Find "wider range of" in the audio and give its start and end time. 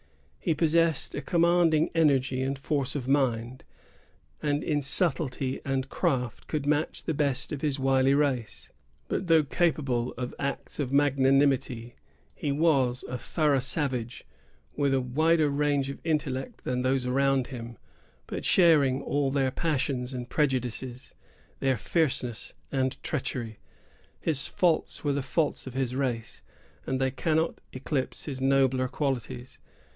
14.99-15.99